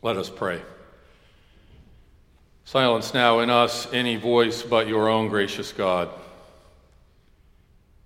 [0.00, 0.62] Let us pray.
[2.64, 6.08] Silence now in us any voice but your own gracious God.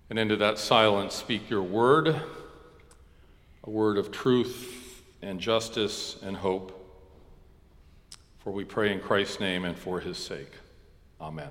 [0.09, 2.09] And into that silence, speak your word,
[3.65, 6.79] a word of truth and justice and hope.
[8.39, 10.53] For we pray in Christ's name and for his sake.
[11.21, 11.51] Amen.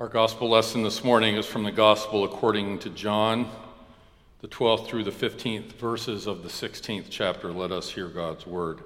[0.00, 3.48] Our gospel lesson this morning is from the gospel according to John
[4.42, 8.80] the 12th through the 15th verses of the 16th chapter, let us hear God's word.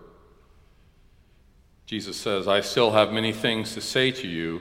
[1.87, 4.61] Jesus says, I still have many things to say to you,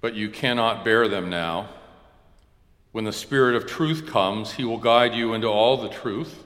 [0.00, 1.68] but you cannot bear them now.
[2.92, 6.42] When the Spirit of truth comes, he will guide you into all the truth,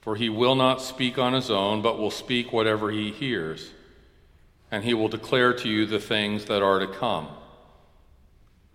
[0.00, 3.70] for he will not speak on his own, but will speak whatever he hears,
[4.72, 7.28] and he will declare to you the things that are to come.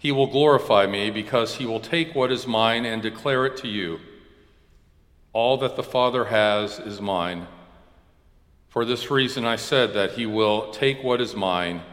[0.03, 3.70] He will glorify me because he will take what is mine and declare it to
[3.70, 4.02] you.
[5.31, 7.48] All that the Father has is mine.
[8.67, 11.83] For this reason I said that he will take what is mine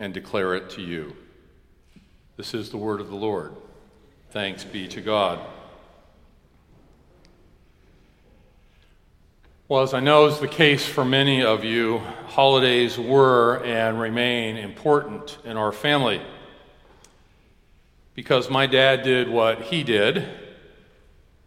[0.00, 1.14] and declare it to you.
[2.36, 3.54] This is the word of the Lord.
[4.32, 5.38] Thanks be to God.
[9.68, 14.56] Well, as I know is the case for many of you, holidays were and remain
[14.56, 16.20] important in our family
[18.18, 20.28] because my dad did what he did,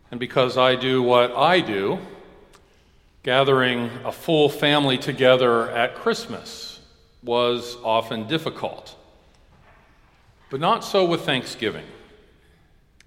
[0.10, 2.00] and because I do what I do,
[3.24, 6.80] gathering a full family together at Christmas
[7.24, 8.96] was often difficult.
[10.50, 11.84] But not so with Thanksgiving.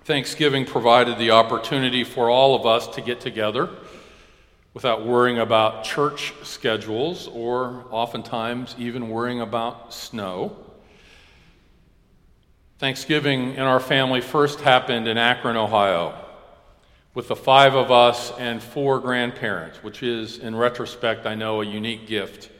[0.04, 3.70] Thanksgiving provided the opportunity for all of us to get together
[4.74, 10.54] without worrying about church schedules or oftentimes even worrying about snow.
[12.78, 16.12] Thanksgiving in our family first happened in Akron, Ohio,
[17.14, 21.64] with the five of us and four grandparents, which is, in retrospect, I know, a
[21.64, 22.50] unique gift.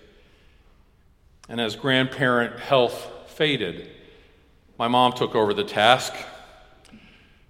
[1.49, 3.91] And as grandparent health faded,
[4.79, 6.15] my mom took over the task.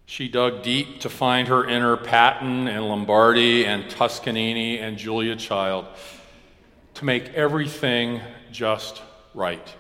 [0.06, 5.86] She dug deep to find her inner Patton and Lombardi and Toscanini and Julia Child
[6.94, 9.02] to make everything just
[9.34, 9.74] right.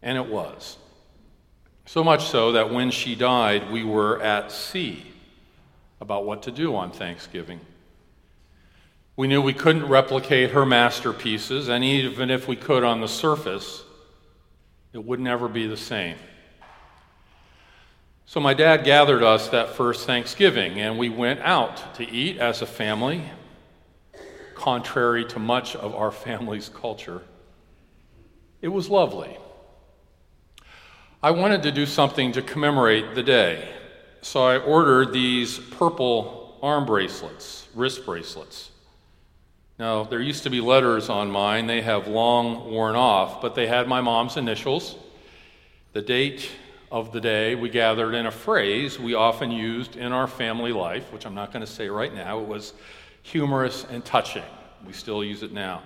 [0.00, 0.78] And it was.
[1.86, 5.06] So much so that when she died, we were at sea
[6.00, 7.60] about what to do on Thanksgiving.
[9.14, 13.84] We knew we couldn't replicate her masterpieces, and even if we could on the surface,
[14.92, 16.16] it would never be the same.
[18.26, 22.62] So my dad gathered us that first Thanksgiving, and we went out to eat as
[22.62, 23.22] a family,
[24.56, 27.22] contrary to much of our family's culture.
[28.60, 29.38] It was lovely.
[31.26, 33.68] I wanted to do something to commemorate the day,
[34.22, 38.70] so I ordered these purple arm bracelets, wrist bracelets.
[39.76, 41.66] Now, there used to be letters on mine.
[41.66, 44.94] They have long worn off, but they had my mom's initials,
[45.94, 46.48] the date
[46.92, 51.12] of the day we gathered, and a phrase we often used in our family life,
[51.12, 52.38] which I'm not going to say right now.
[52.38, 52.72] It was
[53.24, 54.44] humorous and touching.
[54.86, 55.82] We still use it now.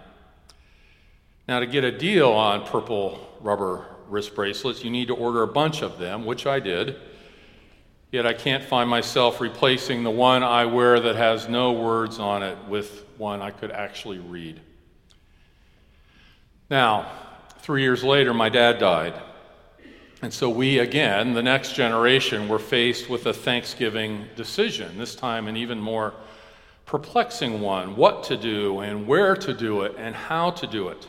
[1.49, 5.49] Now, to get a deal on purple rubber wrist bracelets, you need to order a
[5.49, 6.97] bunch of them, which I did.
[8.11, 12.43] Yet I can't find myself replacing the one I wear that has no words on
[12.43, 14.61] it with one I could actually read.
[16.69, 17.11] Now,
[17.61, 19.15] three years later, my dad died.
[20.23, 25.47] And so we, again, the next generation, were faced with a Thanksgiving decision, this time
[25.47, 26.13] an even more
[26.85, 31.07] perplexing one what to do, and where to do it, and how to do it.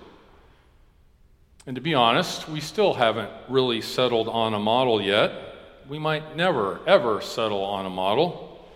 [1.68, 5.32] And to be honest, we still haven't really settled on a model yet.
[5.88, 8.68] We might never, ever settle on a model,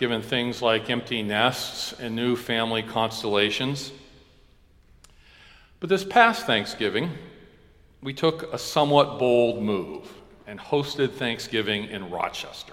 [0.00, 3.92] given things like empty nests and new family constellations.
[5.78, 7.10] But this past Thanksgiving,
[8.02, 10.12] we took a somewhat bold move
[10.48, 12.72] and hosted Thanksgiving in Rochester.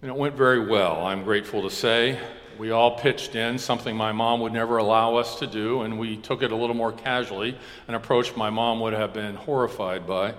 [0.00, 2.18] And it went very well, I'm grateful to say.
[2.58, 6.16] We all pitched in, something my mom would never allow us to do, and we
[6.16, 7.56] took it a little more casually,
[7.88, 10.34] an approach my mom would have been horrified by.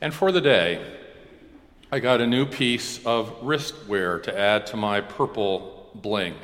[0.00, 0.84] And for the day,
[1.90, 6.34] I got a new piece of wristwear to add to my purple bling.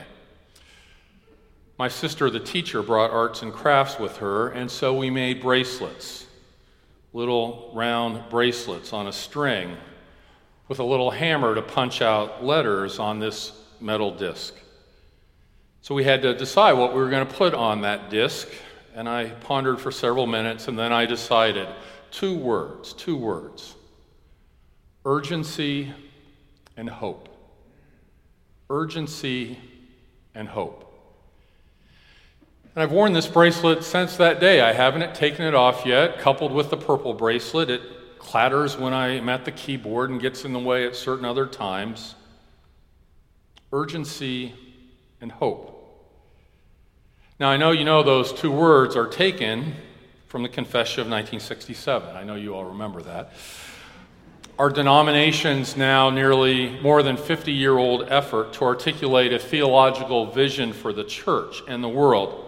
[1.78, 6.24] My sister, the teacher, brought arts and crafts with her, and so we made bracelets
[7.14, 9.76] little round bracelets on a string
[10.66, 13.52] with a little hammer to punch out letters on this
[13.84, 14.54] metal disc.
[15.82, 18.48] So we had to decide what we were going to put on that disc,
[18.94, 21.68] and I pondered for several minutes, and then I decided
[22.10, 23.74] two words, two words
[25.04, 25.92] urgency
[26.76, 27.28] and hope.
[28.70, 29.58] urgency
[30.34, 30.80] and hope.
[32.74, 34.62] And I've worn this bracelet since that day.
[34.62, 37.68] I haven't taken it off yet, coupled with the purple bracelet.
[37.68, 37.82] It
[38.18, 42.14] clatters when I'm at the keyboard and gets in the way at certain other times.
[43.74, 44.54] Urgency
[45.20, 45.72] and hope.
[47.40, 49.74] Now, I know you know those two words are taken
[50.28, 52.14] from the Confession of 1967.
[52.14, 53.32] I know you all remember that.
[54.60, 60.72] Our denomination's now nearly more than 50 year old effort to articulate a theological vision
[60.72, 62.42] for the church and the world.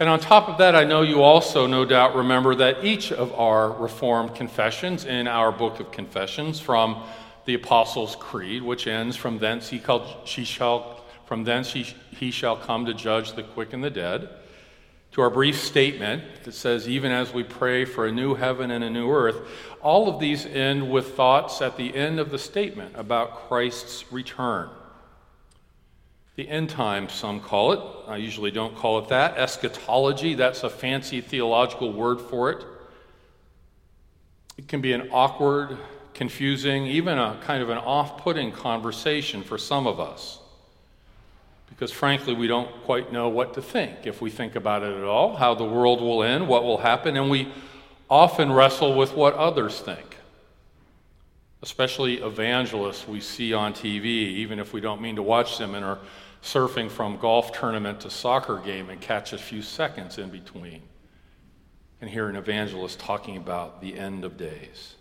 [0.00, 3.32] And on top of that, I know you also, no doubt, remember that each of
[3.34, 7.04] our Reformed confessions in our book of confessions from
[7.50, 11.82] the Apostles' Creed, which ends, From thence he, called, she shall, from thence he,
[12.12, 14.28] he shall come to judge the quick and the dead,
[15.10, 18.84] to our brief statement that says, Even as we pray for a new heaven and
[18.84, 19.48] a new earth,
[19.82, 24.70] all of these end with thoughts at the end of the statement about Christ's return.
[26.36, 27.80] The end times, some call it.
[28.06, 29.36] I usually don't call it that.
[29.36, 32.64] Eschatology, that's a fancy theological word for it.
[34.56, 35.76] It can be an awkward,
[36.20, 40.38] confusing, even a kind of an off putting conversation for some of us.
[41.70, 45.04] Because frankly, we don't quite know what to think if we think about it at
[45.04, 47.50] all, how the world will end, what will happen, and we
[48.10, 50.18] often wrestle with what others think.
[51.62, 55.82] Especially evangelists we see on TV, even if we don't mean to watch them and
[55.82, 56.00] are
[56.42, 60.82] surfing from golf tournament to soccer game and catch a few seconds in between
[62.02, 64.96] and hear an evangelist talking about the end of days.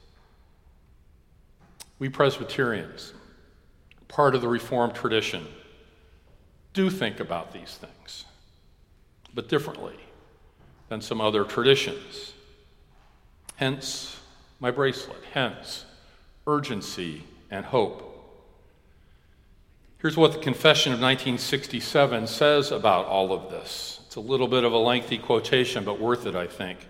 [1.99, 3.13] We Presbyterians,
[4.07, 5.45] part of the Reformed tradition,
[6.73, 8.23] do think about these things,
[9.33, 9.95] but differently
[10.87, 12.33] than some other traditions.
[13.57, 14.17] Hence,
[14.61, 15.85] my bracelet, hence,
[16.47, 18.05] urgency and hope.
[19.97, 23.99] Here's what the Confession of 1967 says about all of this.
[24.05, 26.87] It's a little bit of a lengthy quotation, but worth it, I think.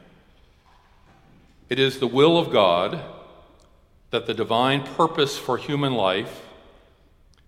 [1.67, 3.03] It is the will of God
[4.11, 6.45] that the divine purpose for human life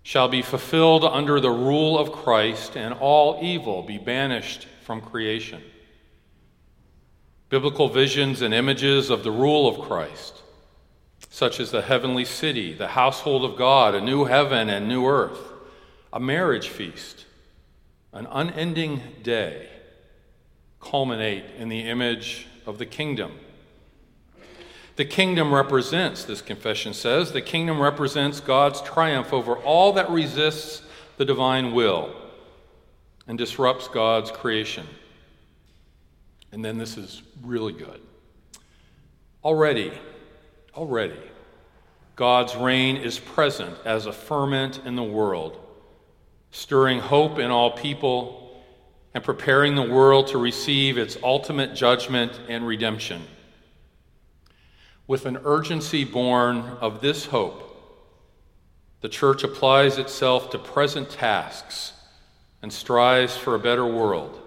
[0.02, 5.62] shall be fulfilled under the rule of Christ and all evil be banished from creation.
[7.48, 10.42] Biblical visions and images of the rule of Christ,
[11.28, 15.38] such as the heavenly city, the household of God, a new heaven and new earth,
[16.12, 17.26] a marriage feast,
[18.12, 19.68] an unending day,
[20.80, 23.32] culminate in the image of the kingdom.
[24.96, 30.82] The kingdom represents, this confession says, the kingdom represents God's triumph over all that resists
[31.16, 32.14] the divine will
[33.26, 34.86] and disrupts God's creation.
[36.52, 38.00] And then this is really good.
[39.42, 39.92] Already,
[40.74, 41.18] already,
[42.14, 45.58] God's reign is present as a ferment in the world
[46.52, 48.62] stirring hope in all people,
[49.14, 53.22] and preparing the world to receive its ultimate judgment and redemption.
[55.12, 57.68] With an urgency born of this hope,
[59.02, 61.92] the church applies itself to present tasks
[62.62, 64.40] and strives for a better world.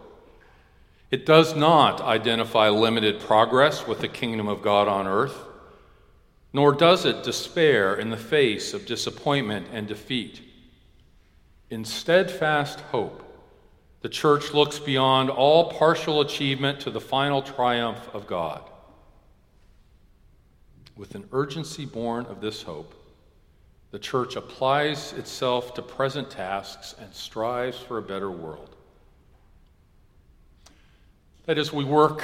[1.12, 5.38] It does not identify limited progress with the kingdom of God on earth,
[6.52, 10.42] nor does it despair in the face of disappointment and defeat.
[11.70, 13.22] In steadfast hope,
[14.02, 18.68] the church looks beyond all partial achievement to the final triumph of God.
[20.98, 22.94] With an urgency born of this hope,
[23.92, 28.76] the church applies itself to present tasks and strives for a better world.
[31.46, 32.24] That is, we work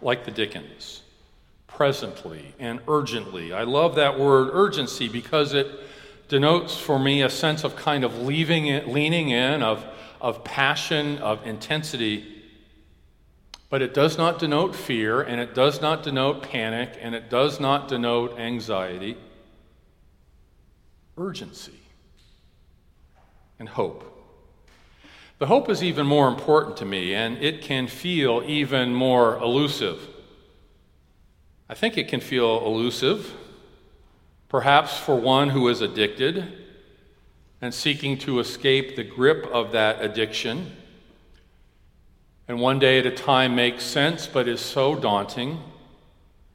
[0.00, 1.02] like the Dickens,
[1.66, 3.52] presently and urgently.
[3.52, 5.66] I love that word urgency because it
[6.28, 9.84] denotes for me a sense of kind of leaving it, leaning in, of,
[10.20, 12.41] of passion, of intensity.
[13.72, 17.58] But it does not denote fear, and it does not denote panic, and it does
[17.58, 19.16] not denote anxiety.
[21.16, 21.80] Urgency
[23.58, 24.04] and hope.
[25.38, 30.06] The hope is even more important to me, and it can feel even more elusive.
[31.66, 33.32] I think it can feel elusive
[34.52, 36.46] Perhaps for one who is addicted
[37.62, 40.76] and seeking to escape the grip of that addiction,
[42.48, 45.60] and one day at a time makes sense but is so daunting.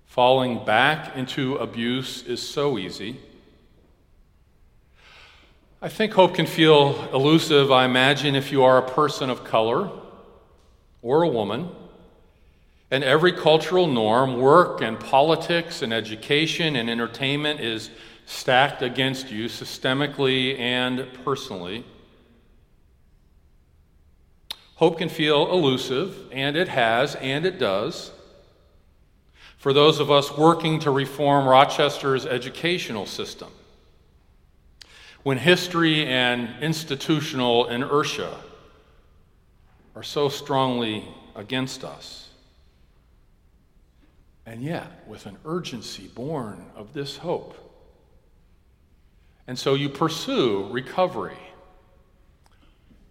[0.06, 3.20] Falling back into abuse is so easy.
[5.82, 9.92] I think hope can feel elusive, I imagine, if you are a person of color
[11.04, 11.70] or a woman
[12.90, 17.92] and every cultural norm, work and politics and education and entertainment is
[18.26, 21.86] stacked against you systemically and personally.
[24.78, 28.12] Hope can feel elusive, and it has, and it does.
[29.58, 33.50] For those of us working to reform Rochester's educational system,
[35.24, 38.38] when history and institutional inertia
[39.96, 41.04] are so strongly
[41.36, 42.30] against us.
[44.46, 47.58] And yet, with an urgency born of this hope.
[49.48, 51.40] And so you pursue recovery.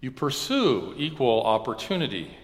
[0.01, 2.37] You pursue equal opportunity.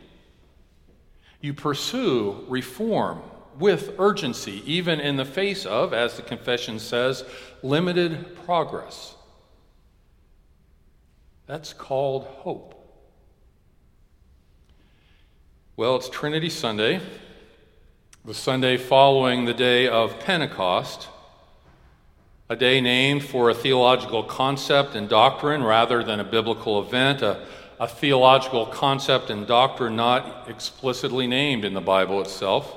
[1.41, 3.23] You pursue reform
[3.59, 7.25] with urgency, even in the face of, as the confession says,
[7.63, 9.15] limited progress.
[11.47, 12.79] That's called hope.
[15.77, 17.01] Well, it's Trinity Sunday,
[18.25, 21.09] the Sunday following the day of Pentecost,
[22.49, 27.47] a day named for a theological concept and doctrine rather than a biblical event, a,
[27.81, 32.77] a theological concept and doctrine not explicitly named in the Bible itself.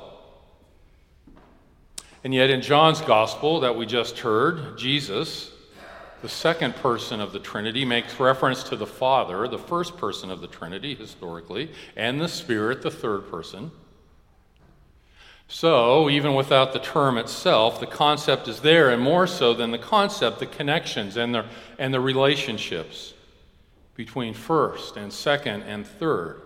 [2.24, 5.52] And yet, in John's gospel that we just heard, Jesus,
[6.24, 10.42] the second person of the Trinity, makes reference to the Father, the first person of
[10.42, 13.70] the Trinity historically, and the Spirit, the third person.
[15.48, 19.78] So, even without the term itself, the concept is there, and more so than the
[19.78, 21.46] concept, the connections and the,
[21.78, 23.14] and the relationships
[23.96, 26.42] between first and second and third.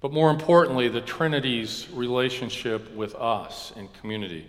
[0.00, 4.46] But more importantly, the Trinity's relationship with us in community.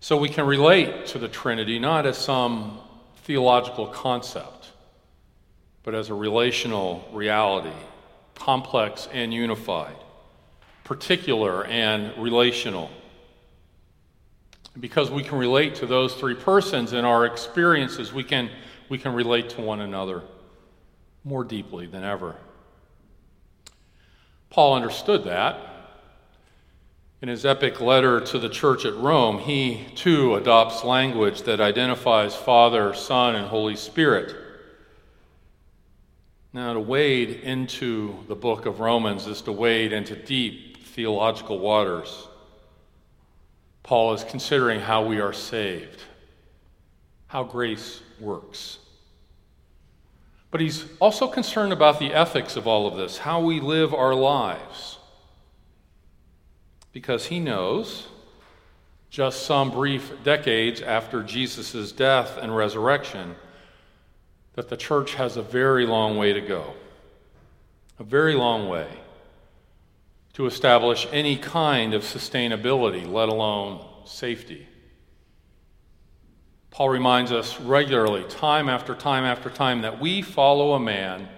[0.00, 2.78] So we can relate to the Trinity not as some
[3.24, 4.70] theological concept,
[5.82, 7.76] but as a relational reality,
[8.34, 9.96] complex and unified,
[10.88, 12.90] particular and relational.
[14.80, 18.48] Because we can relate to those three persons in our experiences, we can,
[18.88, 20.22] we can relate to one another
[21.24, 22.36] more deeply than ever.
[24.48, 25.58] Paul understood that
[27.20, 32.34] in his epic letter to the church at Rome, he too adopts language that identifies
[32.34, 34.34] Father, Son, and Holy Spirit.
[36.54, 42.28] Now, to wade into the book of Romans is to wade into deep theological waters.
[43.82, 46.02] Paul is considering how we are saved,
[47.26, 48.78] how grace works.
[50.50, 54.14] But he's also concerned about the ethics of all of this, how we live our
[54.14, 54.98] lives
[56.92, 58.08] because he knows,
[59.10, 63.36] just some brief decades after Jesus' death and resurrection,
[64.54, 66.74] that the church has a very long way to go.
[68.00, 68.88] A very long way
[70.38, 74.68] to establish any kind of sustainability, let alone safety.
[76.70, 81.28] Paul reminds us regularly, time after time after time, that we follow a man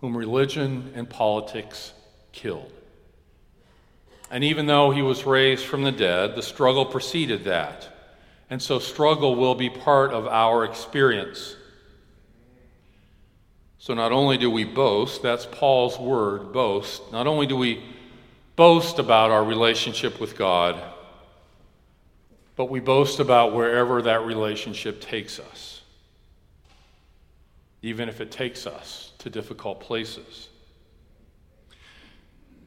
[0.00, 1.92] whom religion and politics
[2.32, 2.72] killed.
[4.32, 7.88] And even though he was raised from the dead, the struggle preceded that.
[8.50, 11.54] And so, struggle will be part of our experience.
[13.86, 17.84] So, not only do we boast, that's Paul's word, boast, not only do we
[18.56, 20.82] boast about our relationship with God,
[22.56, 25.82] but we boast about wherever that relationship takes us,
[27.80, 30.48] even if it takes us to difficult places.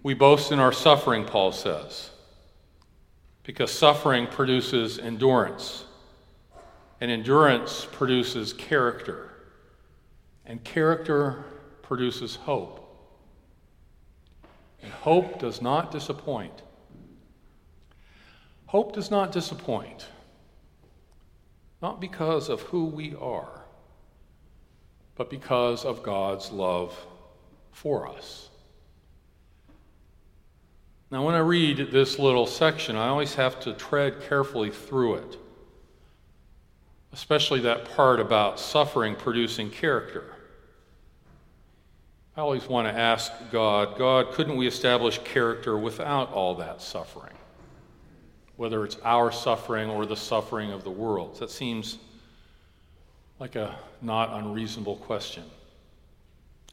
[0.03, 2.11] We boast in our suffering, Paul says,
[3.43, 5.83] because suffering produces endurance,
[7.01, 9.28] and endurance produces character,
[10.49, 11.45] and character
[11.83, 12.75] produces hope.
[14.81, 16.63] And hope does not disappoint.
[18.65, 20.07] Hope does not disappoint,
[21.81, 23.63] not because of who we are,
[25.15, 26.95] but because of God's love
[27.71, 28.49] for us.
[31.11, 35.37] Now, when I read this little section, I always have to tread carefully through it,
[37.11, 40.35] especially that part about suffering producing character.
[42.39, 47.33] I always want to ask God, God, couldn't we establish character without all that suffering?
[48.55, 51.37] Whether it's our suffering or the suffering of the world.
[51.39, 51.97] That seems
[53.39, 55.43] like a not unreasonable question.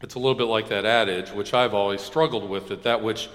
[0.02, 3.28] It's a little bit like that adage, which I've always struggled with, that that which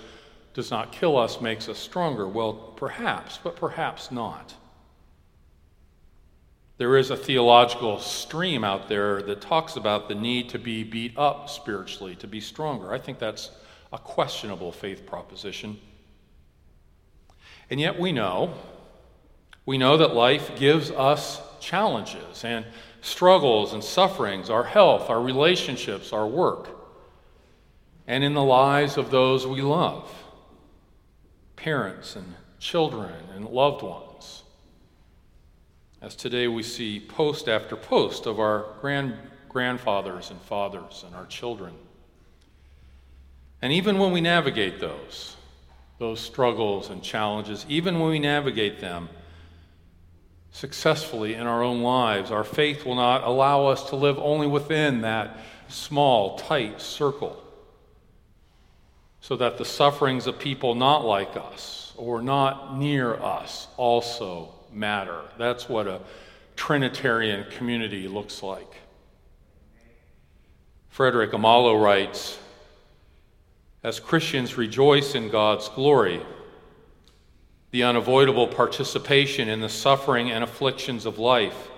[0.53, 2.29] does not kill us makes us stronger.
[2.29, 4.53] Well, perhaps, but perhaps not.
[6.81, 11.15] There is a theological stream out there that talks about the need to be beat
[11.15, 12.91] up spiritually, to be stronger.
[12.91, 13.51] I think that's
[13.93, 15.79] a questionable faith proposition.
[17.69, 18.55] And yet we know,
[19.65, 22.65] We know that life gives us challenges and
[23.01, 26.69] struggles and sufferings, our health, our relationships, our work,
[28.07, 30.11] and in the lives of those we love
[31.55, 34.10] parents and children and loved ones.
[36.01, 39.13] As today we see post after post of our grand,
[39.47, 41.75] grandfathers and fathers and our children.
[43.61, 45.35] And even when we navigate those,
[45.99, 49.09] those struggles and challenges, even when we navigate them
[50.51, 55.01] successfully in our own lives, our faith will not allow us to live only within
[55.01, 57.41] that small, tight circle
[59.21, 65.21] so that the sufferings of people not like us or not near us also matter.
[65.37, 66.01] That's what a
[66.55, 68.75] Trinitarian community looks like.
[70.89, 72.37] Frederick Amalo writes
[73.83, 76.21] As Christians rejoice in God's glory,
[77.71, 81.69] the unavoidable participation in the suffering and afflictions of life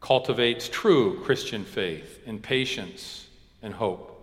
[0.00, 3.26] cultivates true Christian faith in patience
[3.62, 4.17] and hope.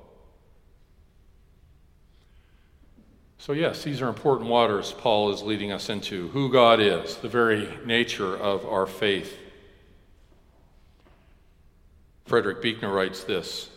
[3.45, 7.29] So, yes, these are important waters Paul is leading us into who God is, the
[7.29, 9.37] very nature of our faith.
[12.25, 13.69] Frederick Buechner writes this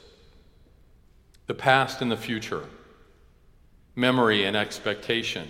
[1.49, 2.65] The past and the future,
[3.95, 5.47] memory and expectation,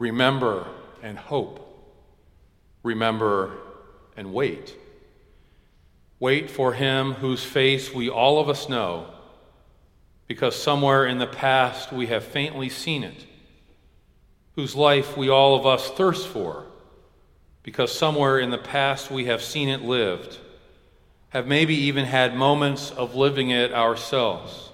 [0.00, 0.66] remember
[1.00, 1.94] and hope,
[2.82, 3.58] remember
[4.16, 4.74] and wait.
[6.18, 9.06] Wait for him whose face we all of us know
[10.28, 13.26] because somewhere in the past we have faintly seen it,
[14.54, 16.66] whose life we all of us thirst for,
[17.62, 20.38] because somewhere in the past we have seen it lived,
[21.30, 24.70] have maybe even had moments of living it ourselves.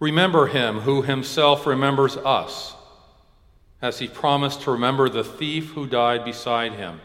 [0.00, 2.74] Remember him who himself remembers us,
[3.80, 7.00] as he promised to remember the thief who died beside him.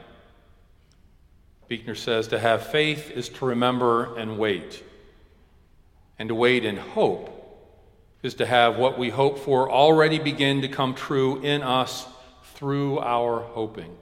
[1.67, 4.83] Buechner says to have faith is to remember and wait.
[6.19, 7.33] And to wait in hope
[8.23, 12.07] is to have what we hope for already begin to come true in us
[12.55, 13.95] through our hoping.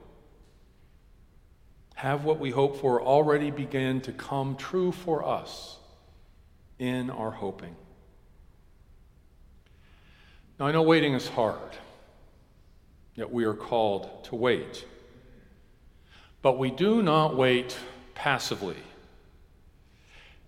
[1.95, 5.77] Have what we hope for already begin to come true for us
[6.79, 7.75] in our hoping.
[10.59, 11.75] Now, I know waiting is hard,
[13.15, 14.85] yet we are called to wait.
[16.41, 17.77] But we do not wait
[18.13, 18.77] passively.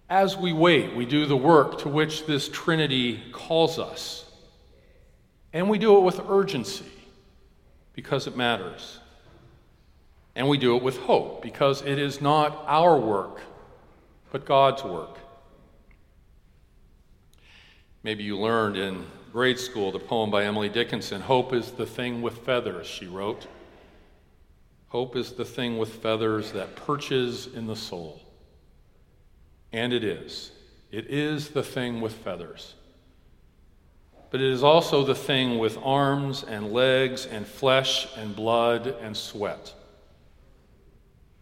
[0.09, 4.25] As we wait, we do the work to which this Trinity calls us.
[5.51, 6.85] And we do it with urgency
[7.93, 8.99] because it matters.
[10.35, 13.41] And we do it with hope because it is not our work,
[14.31, 15.17] but God's work.
[18.03, 22.21] Maybe you learned in grade school the poem by Emily Dickinson Hope is the thing
[22.21, 23.47] with feathers, she wrote.
[24.89, 28.21] Hope is the thing with feathers that perches in the soul.
[29.71, 30.51] And it is.
[30.91, 32.75] It is the thing with feathers.
[34.29, 39.15] But it is also the thing with arms and legs and flesh and blood and
[39.15, 39.73] sweat.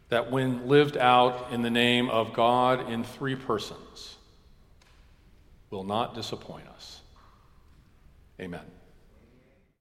[0.10, 4.18] That when lived out in the name of God in three persons,
[5.72, 7.02] will not disappoint us.
[8.40, 8.75] Amen.